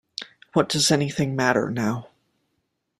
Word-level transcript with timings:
What 0.53 0.67
does 0.67 0.89
anything 0.89 1.35
matter 1.35 1.69
now? 1.69 2.09